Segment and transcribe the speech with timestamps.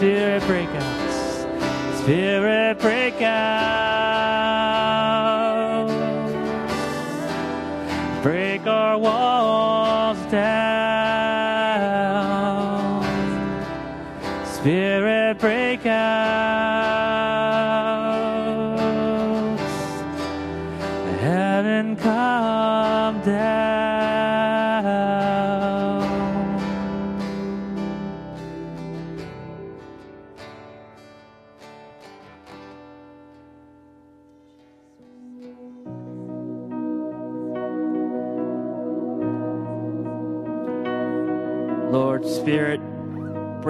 [0.00, 2.00] Spirit break us.
[2.00, 3.79] Spirit break us.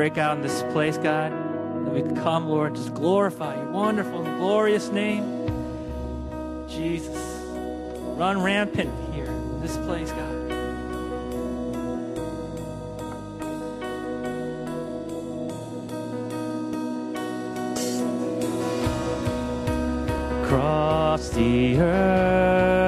[0.00, 1.30] break out in this place, God.
[1.30, 5.46] That we come, Lord, just glorify your wonderful and glorious name.
[6.66, 7.22] Jesus,
[8.16, 10.48] run rampant here in this place, God.
[20.48, 22.79] Cross the earth.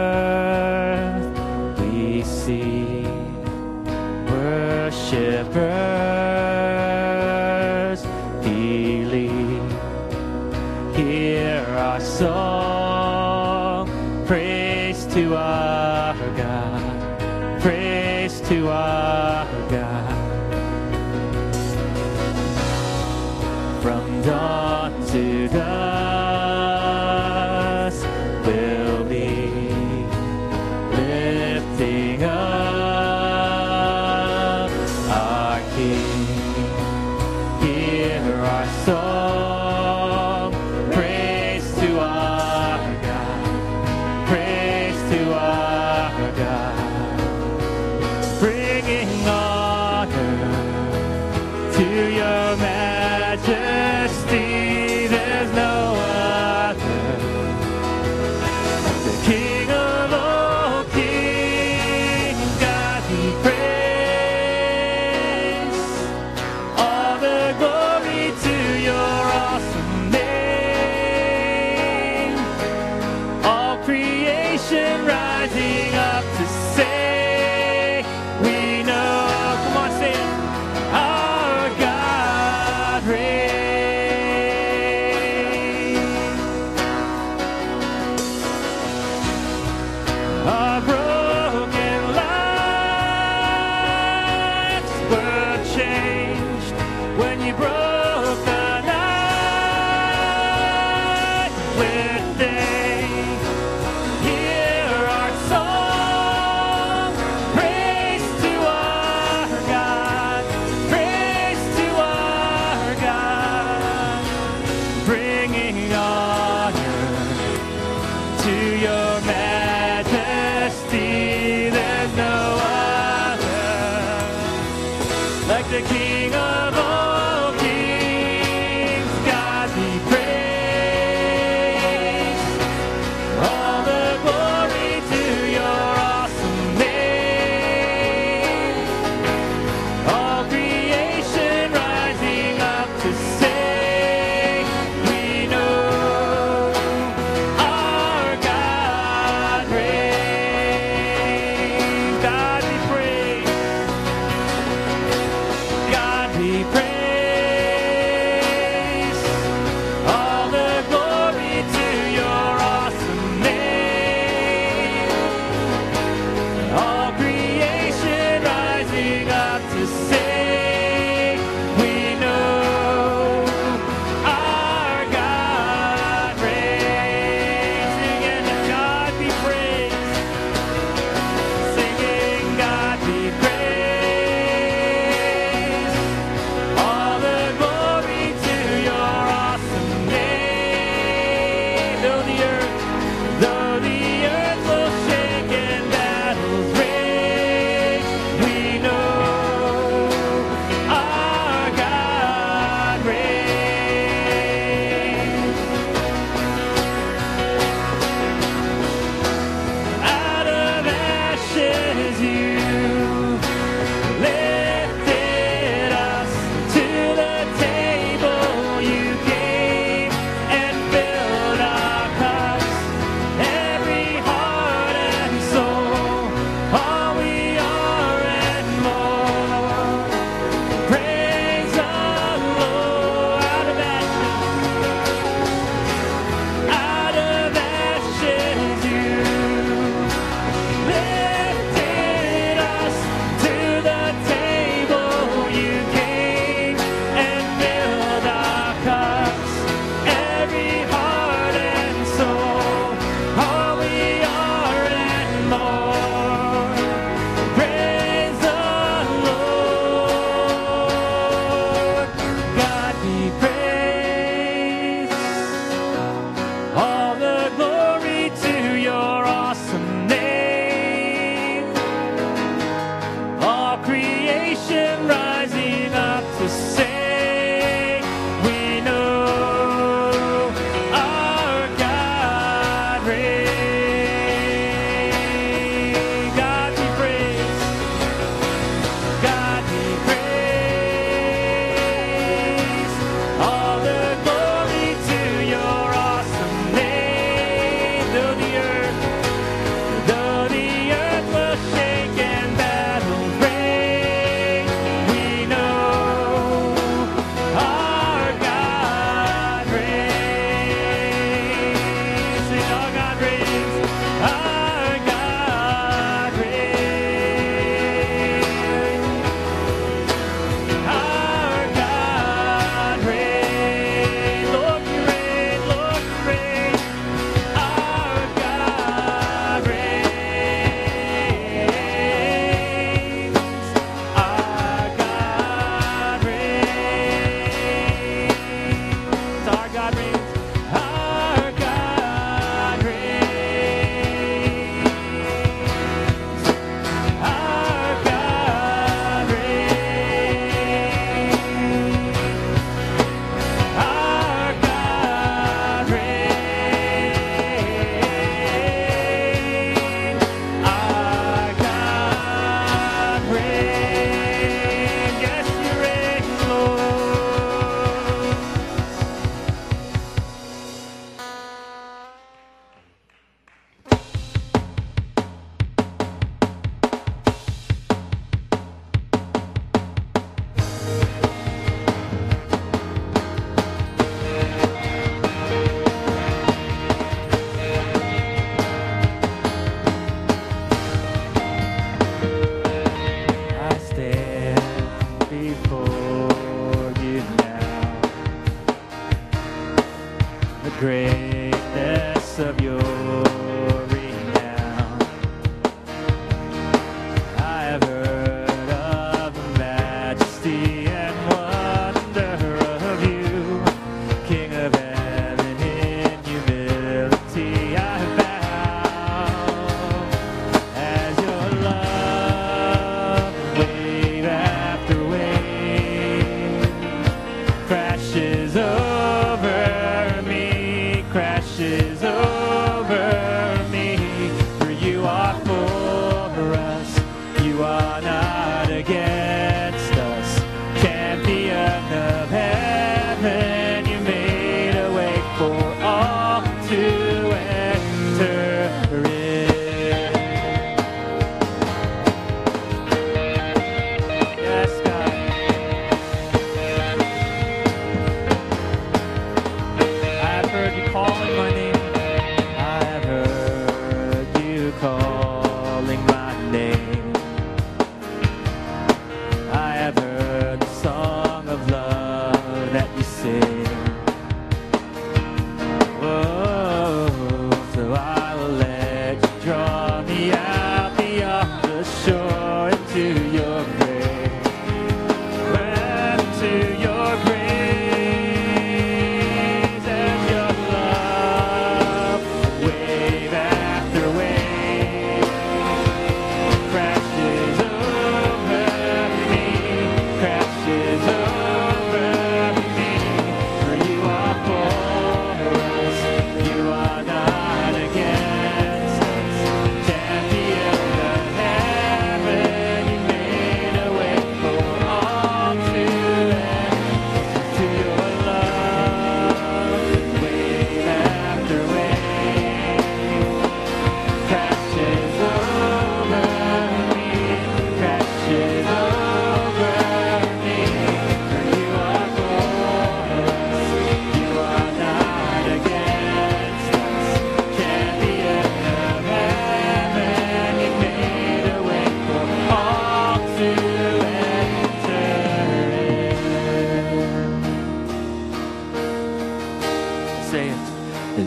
[486.43, 486.82] to you.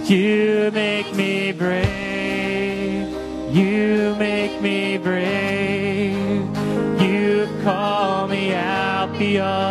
[0.07, 3.09] You make me brave.
[3.51, 6.45] You make me brave.
[7.01, 9.64] You call me out beyond.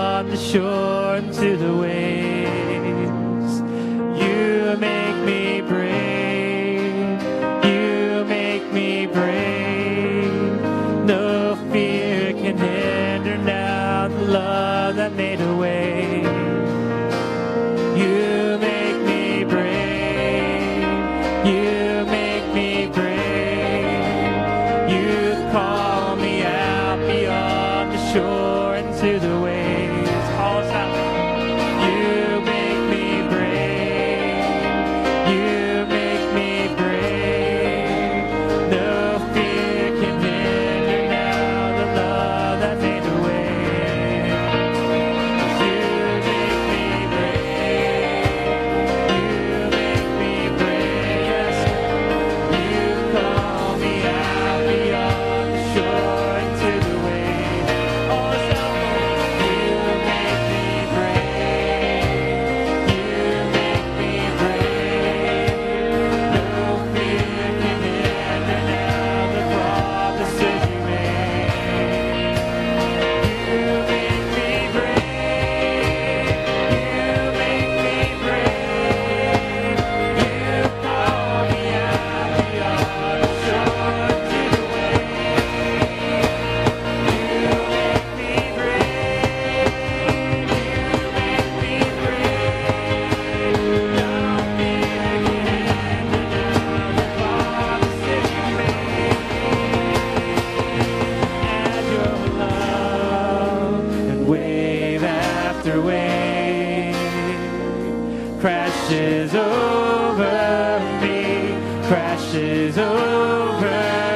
[108.44, 114.13] crashes over me, crashes over me.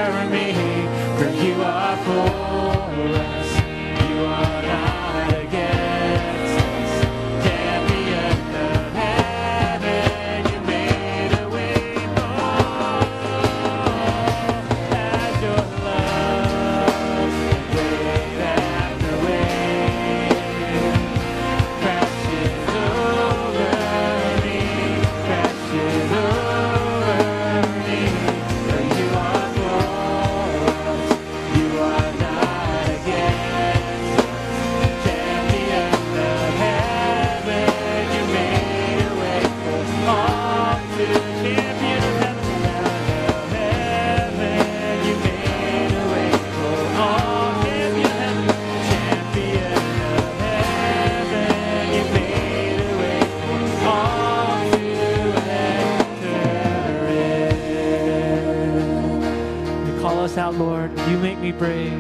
[60.29, 60.91] us out, Lord.
[61.09, 61.91] You make me brave.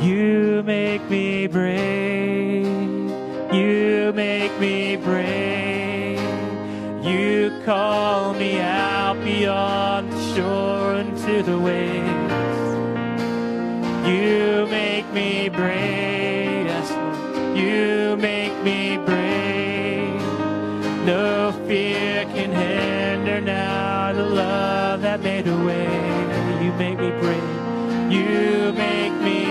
[0.00, 2.64] You make me brave.
[3.52, 6.20] You make me brave.
[7.04, 12.64] You call me out beyond the shore into the waves.
[14.06, 16.66] You make me brave.
[16.66, 17.56] Yes, Lord.
[17.56, 20.22] You make me brave.
[21.04, 26.07] No fear can hinder now the love that made a way
[26.78, 27.40] make me pray.
[28.08, 29.47] You make me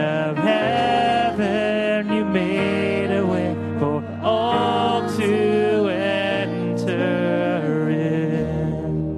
[0.00, 9.10] of heaven, you made a way for all to enter in.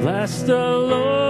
[0.00, 1.21] Bless the Lord.